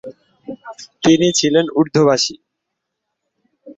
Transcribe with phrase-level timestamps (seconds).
[1.03, 2.35] তিনি ছিলেন উর্দুভাষী।